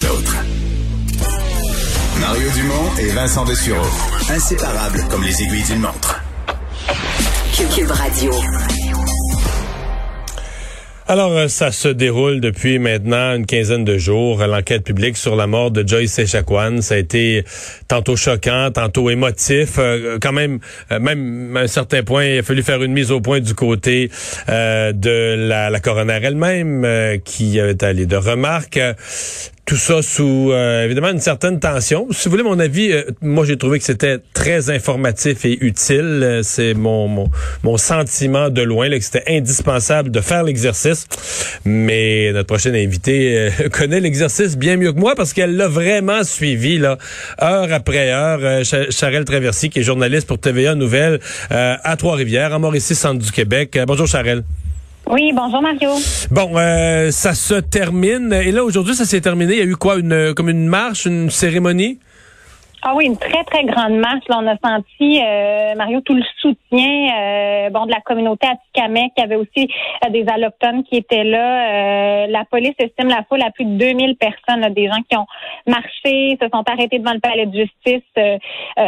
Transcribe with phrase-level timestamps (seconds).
[0.00, 0.36] D'autres.
[2.20, 3.86] Mario Dumont et Vincent Dessureau.
[4.30, 6.22] Inséparables comme les aiguilles d'une montre.
[7.74, 8.30] Cube Radio.
[11.08, 15.46] Alors, euh, ça se déroule depuis maintenant une quinzaine de jours, l'enquête publique sur la
[15.46, 16.82] mort de Joyce Echaquan.
[16.82, 17.44] Ça a été
[17.86, 19.76] tantôt choquant, tantôt émotif.
[19.78, 20.58] Euh, quand même,
[20.90, 23.54] euh, même à un certain point, il a fallu faire une mise au point du
[23.54, 24.10] côté
[24.48, 28.80] de la, la coroner elle-même, qui avait allé de remarques
[29.66, 32.06] tout ça sous euh, évidemment une certaine tension.
[32.12, 36.20] Si vous voulez mon avis, euh, moi j'ai trouvé que c'était très informatif et utile.
[36.22, 37.28] Euh, c'est mon, mon,
[37.64, 41.08] mon sentiment de loin là, que c'était indispensable de faire l'exercice.
[41.64, 46.78] Mais notre prochaine invitée connaît l'exercice bien mieux que moi parce qu'elle l'a vraiment suivi
[46.78, 46.96] là,
[47.42, 48.64] heure après heure.
[48.90, 51.18] Charelle Traversy, qui est journaliste pour TVA Nouvelle
[51.50, 53.76] à Trois-Rivières, à Mauricie, centre du Québec.
[53.86, 54.44] bonjour Charelle.
[55.08, 55.90] Oui, bonjour Mario.
[56.32, 58.32] Bon, euh, ça se termine.
[58.32, 59.54] Et là, aujourd'hui, ça s'est terminé.
[59.54, 59.98] Il y a eu quoi?
[59.98, 62.00] Une, comme une marche, une cérémonie?
[62.88, 64.22] Ah oui, une très, très grande marche.
[64.28, 69.10] Là, on a senti, euh, Mario, tout le soutien euh, bon, de la communauté Atikamek.
[69.16, 69.68] Il y avait aussi
[70.04, 72.28] euh, des allochtones qui étaient là.
[72.28, 75.26] la police estime la foule à plus de 2000 personnes, des gens qui ont
[75.66, 78.04] marché, se sont arrêtés devant le palais de justice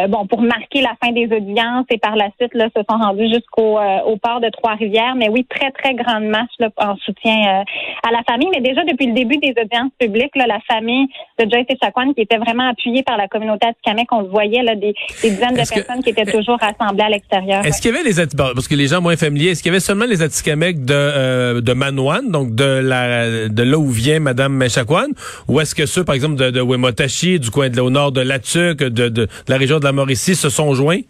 [0.08, 3.26] bon, pour marquer la fin des audiences et par la suite là, se sont rendus
[3.32, 5.16] jusqu'au au port de Trois-Rivières.
[5.16, 7.64] Mais oui, très, très grande marche là, en soutien
[8.06, 8.48] à la famille.
[8.52, 11.08] Mais déjà, depuis le début des audiences publiques, là, la famille
[11.40, 14.74] de Joyce Echaquan, qui était vraiment appuyée par la communauté Atikamek, qu'on le voyait, là,
[14.74, 17.64] des, dizaines de personnes qui étaient toujours rassemblées à l'extérieur.
[17.64, 19.80] Est-ce qu'il y avait les parce que les gens moins familiers, est-ce qu'il y avait
[19.80, 24.54] seulement les Atikamekw de euh, de Manouane, donc de la de là où vient Madame
[24.54, 25.10] Meshakwan,
[25.48, 28.20] ou est-ce que ceux, par exemple, de, de Wemotashi, du coin de au nord de
[28.20, 31.00] Latuc, de, de, de la région de la Mauricie, se sont joints?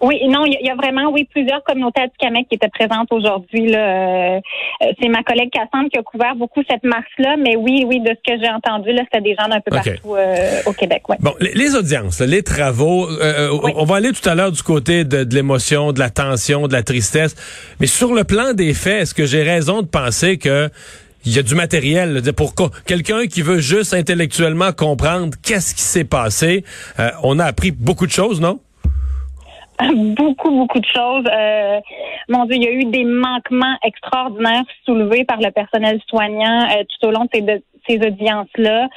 [0.00, 3.68] Oui, non, il y, a vraiment, oui, plusieurs communautés Atikamekw qui étaient présentes aujourd'hui.
[3.68, 4.40] Là, euh,
[5.00, 8.32] c'est ma collègue Cassandre qui a couvert beaucoup cette marche-là, mais oui, oui, de ce
[8.32, 11.08] que j'ai entendu, là, c'était des gens d'un peu partout euh, au Québec.
[11.08, 11.16] Ouais.
[11.20, 15.24] Bon, les, audiences, les travaux, euh, on va aller tout à l'heure du côté de,
[15.24, 17.34] de l'émotion, de la tension, de la tristesse,
[17.80, 20.68] mais sur le plan des faits, est-ce que j'ai raison de penser que
[21.24, 22.54] il y a du matériel pour
[22.86, 26.64] quelqu'un qui veut juste intellectuellement comprendre qu'est-ce qui s'est passé.
[27.22, 28.60] on a appris beaucoup de choses, non?
[29.94, 31.24] Beaucoup, beaucoup de choses.
[31.30, 31.80] Euh,
[32.28, 36.84] mon Dieu, il y a eu des manquements extraordinaires soulevés par le personnel soignant euh,
[36.88, 38.88] tout au long de ces, ces audiences-là.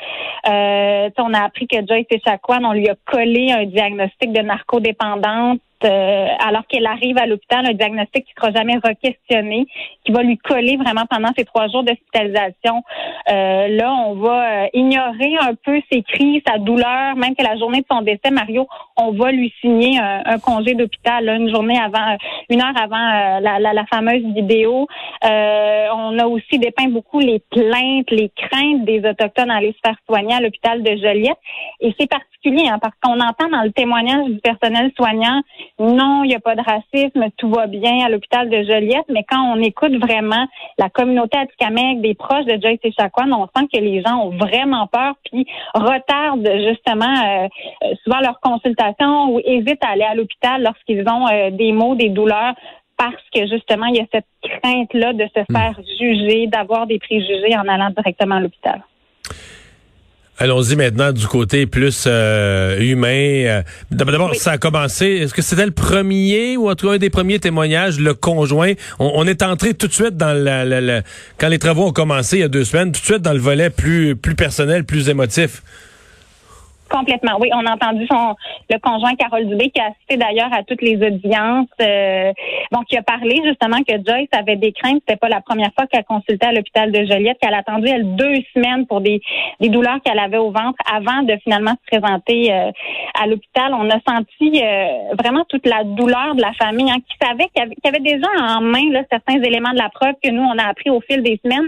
[0.47, 5.59] Euh, on a appris que Joyce Echaquan, on lui a collé un diagnostic de narcodépendance
[5.83, 9.67] euh, alors qu'elle arrive à l'hôpital, un diagnostic qui ne sera jamais re-questionné,
[10.05, 12.83] qui va lui coller vraiment pendant ces trois jours d'hospitalisation.
[13.29, 17.57] Euh, là, on va euh, ignorer un peu ses cris, sa douleur, même que la
[17.57, 22.17] journée de son décès, Mario, on va lui signer un, congé d'hôpital une journée avant,
[22.49, 24.87] une heure avant la, la, la, fameuse vidéo.
[25.23, 29.97] on a aussi dépeint beaucoup les plaintes, les craintes des autochtones à aller se faire
[30.07, 31.37] soigner à l'hôpital de Joliette.
[31.79, 35.41] Et c'est particulier hein, parce qu'on entend dans le témoignage du personnel soignant
[35.81, 39.23] non, il n'y a pas de racisme, tout va bien à l'hôpital de Joliette, mais
[39.29, 40.45] quand on écoute vraiment
[40.77, 44.87] la communauté Atikamek, des proches de Joyce Echaquan, on sent que les gens ont vraiment
[44.87, 47.47] peur, puis retardent justement euh,
[47.83, 51.95] euh, souvent leur consultation ou hésitent à aller à l'hôpital lorsqu'ils ont euh, des maux,
[51.95, 52.53] des douleurs
[52.97, 55.55] parce que justement, il y a cette crainte-là de se hmm.
[55.55, 58.83] faire juger, d'avoir des préjugés en allant directement à l'hôpital.
[60.39, 63.07] Allons-y maintenant du côté plus euh, humain.
[63.45, 63.61] Euh,
[63.91, 65.05] d'abord, ça a commencé.
[65.05, 68.73] Est-ce que c'était le premier ou en tout cas un des premiers témoignages, le conjoint?
[68.97, 71.01] On, est entré tout de suite dans la,
[71.37, 73.39] quand les travaux ont commencé il y a deux semaines, tout de suite dans le
[73.39, 75.61] volet plus plus personnel, plus émotif.
[76.91, 77.49] Complètement, oui.
[77.53, 78.35] On a entendu son
[78.69, 81.67] le conjoint Carole Dubé qui a assisté d'ailleurs à toutes les audiences.
[81.81, 82.33] Euh,
[82.71, 85.01] bon, qui a parlé justement que Joyce avait des craintes.
[85.07, 88.15] C'était pas la première fois qu'elle consultait à l'hôpital de Joliette, qu'elle a attendu elle
[88.15, 89.21] deux semaines pour des,
[89.59, 92.71] douleurs qu'elle avait au ventre avant de finalement se présenter euh,
[93.21, 93.73] à l'hôpital.
[93.73, 97.73] On a senti euh, vraiment toute la douleur de la famille hein, qui savait qu'il
[97.83, 100.63] y, avait, déjà en main là, certains éléments de la preuve que nous on a
[100.63, 101.67] appris au fil des semaines,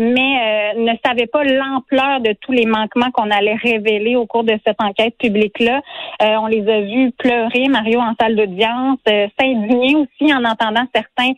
[0.00, 4.44] mais euh, ne savait pas l'ampleur de tous les manquements qu'on allait révéler au cours
[4.44, 5.80] de cette enquête publique-là.
[6.22, 11.32] Euh, on les a vus pleurer, Mario, en salle d'audience, euh, s'indigner aussi entendant certains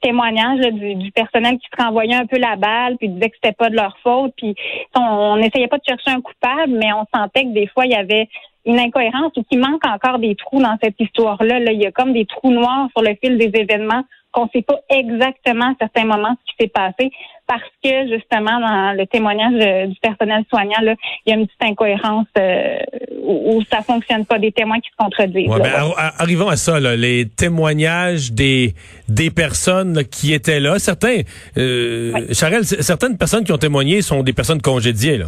[0.00, 3.70] témoignages du, personnel qui se renvoyait un peu la balle, puis disait que c'était pas
[3.70, 4.32] de leur faute.
[4.36, 4.54] Puis
[4.96, 7.96] on n'essayait pas de chercher un coupable, mais on sentait que des fois, il y
[7.96, 8.28] avait
[8.64, 11.60] une incohérence ou qu'il manque encore des trous dans cette histoire-là.
[11.60, 11.72] Là.
[11.72, 14.04] Il y a comme des trous noirs sur le fil des événements
[14.34, 17.10] qu'on ne sait pas exactement à certains moments ce qui s'est passé
[17.46, 20.94] parce que justement dans le témoignage euh, du personnel soignant là,
[21.24, 22.78] il y a une petite incohérence euh,
[23.22, 25.48] où, ça fonctionne pas des témoins qui se contredisent.
[25.48, 28.74] Ouais, ben, arrivons à ça là, les témoignages des
[29.08, 31.20] des personnes qui étaient là, certains
[31.56, 35.26] euh, Charel, certaines personnes qui ont témoigné sont des personnes congédiées là.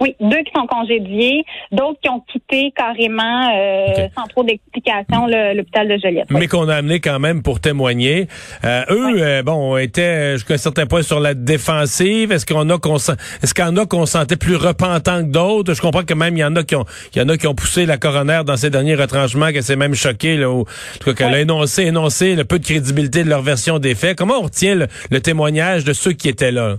[0.00, 5.88] Oui, deux qui sont congédiés, d'autres qui ont quitté carrément euh, sans trop d'explications l'hôpital
[5.88, 6.30] de Joliette.
[6.30, 8.28] Mais qu'on a amené quand même pour témoigner.
[8.64, 12.32] Euh, eux, euh, bon, étaient jusqu'à un certain point sur la défensive.
[12.32, 15.74] Est-ce qu'on a qu'on est-ce qu'il y en a qu'on sentait plus repentant que d'autres?
[15.74, 16.84] Je comprends que même il y en a qui ont
[17.14, 19.76] il y en a qui ont poussé la coroner dans ses derniers retranchements, qu'elle s'est
[19.76, 20.64] même choquée là, ou, en
[21.00, 24.16] tout cas qu'elle a énoncé énoncé le peu de crédibilité de leur version des faits.
[24.16, 24.76] Comment on retient
[25.10, 26.76] le témoignage de ceux qui étaient là?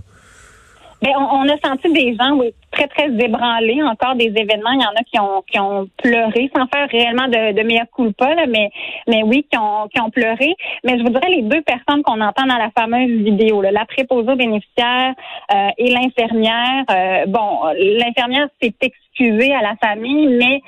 [1.02, 2.52] Ben, on, a senti des gens, oui,
[2.88, 3.82] très, très ébranlés.
[3.82, 4.72] Encore des événements.
[4.72, 7.86] Il y en a qui ont, qui ont pleuré, sans faire réellement de, de meilleur
[7.94, 8.70] culpa, là, mais,
[9.08, 10.54] mais oui, qui ont, qui ont pleuré.
[10.84, 14.34] Mais je voudrais les deux personnes qu'on entend dans la fameuse vidéo, là, la préposée
[14.34, 15.14] bénéficiaire
[15.52, 16.84] euh, et l'infirmière.
[16.90, 18.74] Euh, bon, l'infirmière s'est
[19.10, 20.60] excusée à la famille, mais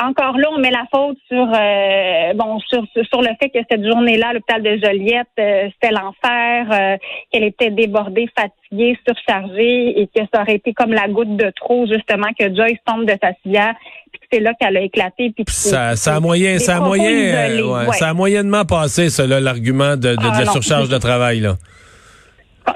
[0.00, 3.84] encore là, on met la faute sur euh, bon sur, sur le fait que cette
[3.86, 6.96] journée-là, l'hôpital de Joliette, euh, c'était l'enfer, euh,
[7.30, 11.86] qu'elle était débordée, fatiguée, surchargée et que ça aurait été comme la goutte de trop
[11.86, 13.74] justement que Joyce tombe de sa civière
[14.10, 17.92] puis que c'est là qu'elle a éclaté puis ça, ça a moyen ça a moyen
[17.92, 21.54] ça a moyennement passé cela l'argument de, de, de la ah, surcharge de travail là.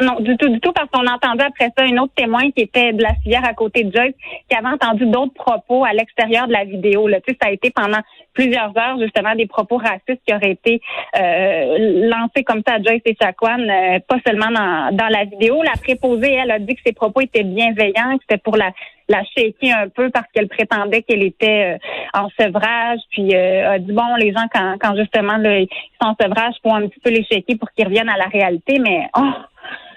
[0.03, 2.93] Non, du tout, du tout, parce qu'on entendait après ça un autre témoin qui était
[2.93, 4.15] de la civière à côté de Joyce,
[4.49, 7.07] qui avait entendu d'autres propos à l'extérieur de la vidéo.
[7.07, 7.21] Là.
[7.21, 8.01] Tu sais, ça a été pendant
[8.35, 10.81] plusieurs heures, justement, des propos racistes qui auraient été
[11.19, 15.63] euh, lancés comme ça à Joyce et Chacuan, euh, pas seulement dans, dans la vidéo.
[15.63, 18.73] La préposée, elle, a dit que ses propos étaient bienveillants, que c'était pour la
[19.09, 23.79] la shaker un peu parce qu'elle prétendait qu'elle était euh, en sevrage, puis euh, a
[23.79, 25.69] dit bon les gens quand, quand justement là, ils
[26.01, 28.79] sont en sevrage, faut un petit peu les shaker pour qu'ils reviennent à la réalité,
[28.79, 29.31] mais oh,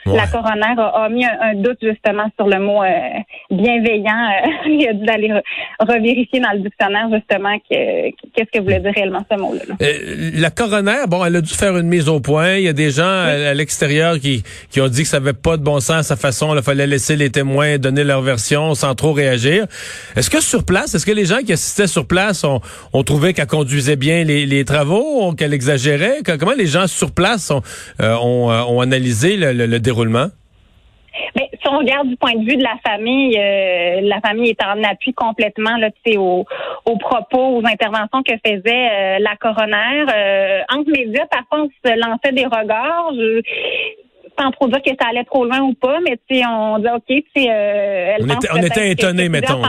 [0.05, 2.87] la coroner a, mis un, doute justement sur le mot euh,
[3.51, 4.09] bienveillant.
[4.29, 5.41] Euh, il a dû aller
[5.79, 9.61] revérifier dans le dictionnaire justement qu'est-ce que voulait dire réellement ce mot-là.
[9.81, 12.55] Euh, la coroner, bon, elle a dû faire une mise au point.
[12.55, 15.57] Il y a des gens à, l'extérieur qui, qui ont dit que ça n'avait pas
[15.57, 16.55] de bon sens à sa façon.
[16.55, 19.65] Il fallait laisser les témoins donner leur version sans trop réagir.
[20.15, 22.61] Est-ce que sur place, est-ce que les gens qui assistaient sur place ont,
[22.93, 26.19] ont trouvé qu'elle conduisait bien les, les travaux, qu'elle exagérait?
[26.39, 27.61] Comment les gens sur place ont,
[27.99, 30.29] ont, ont analysé le, le, le déroulement?
[31.35, 34.63] Mais si on regarde du point de vue de la famille, euh, la famille est
[34.63, 36.45] en appui complètement là, aux,
[36.85, 40.05] aux propos, aux interventions que faisait euh, la coroner.
[40.13, 43.11] Euh, entre médias, parfois, on se lançait des regards.
[43.15, 43.41] Je,
[44.39, 47.45] sans trop dire que ça allait trop loin ou pas, mais on dit OK, sais,
[47.45, 49.61] elle on, était, on était étonnés, mettons.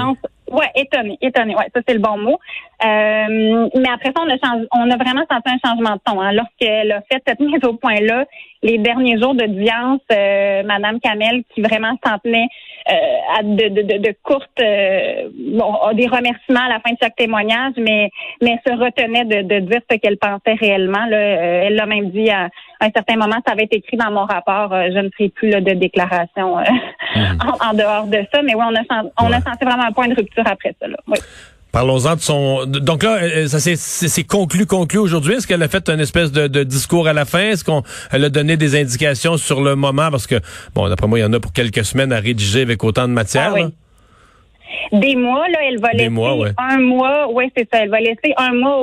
[0.50, 2.38] Ouais, étonné, étonné, ouais, ça c'est le bon mot.
[2.84, 6.20] Euh, mais après ça, on a, changé, on a vraiment senti un changement de ton.
[6.20, 6.32] Hein.
[6.32, 8.24] Lorsqu'elle a fait cette mise au point-là,
[8.62, 12.48] les derniers jours d'audience, euh, Madame Kamel, qui vraiment s'en tenait
[13.42, 17.74] de, de, de, de courtes, euh, bon, des remerciements à la fin de chaque témoignage,
[17.76, 18.10] mais
[18.42, 21.06] mais se retenait de, de dire ce qu'elle pensait réellement.
[21.06, 21.16] Là.
[21.16, 22.48] Euh, elle l'a même dit à,
[22.80, 25.60] un certain moment, ça avait été écrit dans mon rapport, je ne ferai plus là,
[25.60, 26.64] de déclaration mmh.
[27.70, 28.42] en, dehors de ça.
[28.42, 30.88] Mais oui, on a, on a senti vraiment un point de rupture après ça.
[30.88, 30.96] Là.
[31.06, 31.18] Oui.
[31.72, 32.66] Parlons-en de son.
[32.66, 35.34] Donc là, euh, ça c'est conclu, conclu aujourd'hui.
[35.34, 37.40] Est-ce qu'elle a fait une espèce de, discours à la fin?
[37.40, 40.10] Est-ce qu'on elle a donné des indications sur le moment?
[40.10, 40.36] Parce que
[40.74, 43.12] bon, d'après moi, il y en a pour quelques semaines à rédiger avec autant de
[43.12, 43.54] matière.
[43.56, 43.68] Ah
[44.92, 48.52] des mois, là, elle va laisser un mois, oui, c'est ça, elle va laisser un
[48.52, 48.80] mois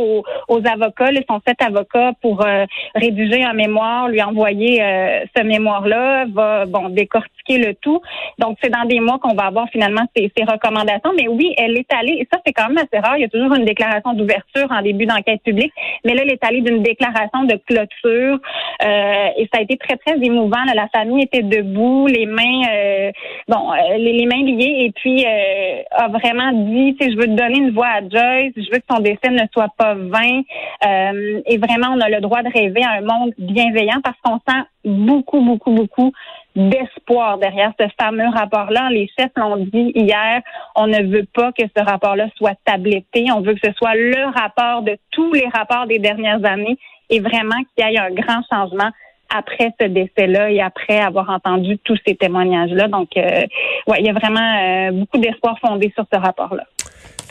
[0.47, 2.65] aux, avocats, là, son sept avocats pour euh,
[2.95, 8.01] rédiger un mémoire, lui envoyer euh, ce mémoire-là, va bon décortiquer le tout.
[8.39, 11.11] Donc c'est dans des mois qu'on va avoir finalement ses, recommandations.
[11.15, 13.17] Mais oui, elle est allée, et ça c'est quand même assez rare.
[13.17, 15.73] Il y a toujours une déclaration d'ouverture en début d'enquête publique,
[16.05, 18.39] mais là elle est allée d'une déclaration de clôture
[18.83, 20.63] euh, et ça a été très très émouvant.
[20.73, 23.11] La famille était debout, les mains,
[23.47, 27.35] bon, les, les, mains liées et puis a vraiment dit, tu sais, je veux te
[27.35, 30.41] donner une voix à Joyce, je veux que son décès ne soit pas vain.
[30.85, 34.39] Euh, et vraiment, on a le droit de rêver à un monde bienveillant parce qu'on
[34.47, 36.11] sent beaucoup, beaucoup, beaucoup
[36.57, 38.89] d'espoir derrière ce fameux rapport-là.
[38.91, 40.41] Les chefs l'ont dit hier,
[40.75, 43.25] on ne veut pas que ce rapport-là soit tabletté.
[43.31, 46.77] On veut que ce soit le rapport de tous les rapports des dernières années
[47.09, 48.89] et vraiment qu'il y ait un grand changement
[49.29, 52.87] après ce décès-là et après avoir entendu tous ces témoignages-là.
[52.87, 53.45] Donc, euh,
[53.87, 56.63] ouais, il y a vraiment euh, beaucoup d'espoir fondé sur ce rapport-là.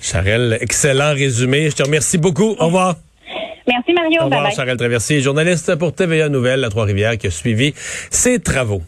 [0.00, 1.70] Charelle, excellent résumé.
[1.70, 2.54] Je te remercie beaucoup.
[2.58, 2.94] Au revoir.
[3.66, 4.20] Merci Mario.
[4.20, 8.82] Au revoir, Charelle Traversier, journaliste pour TVA Nouvelle à Trois-Rivières qui a suivi ses travaux.